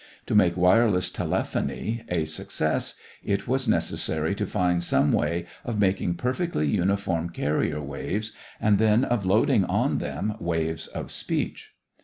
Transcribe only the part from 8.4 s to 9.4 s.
and then of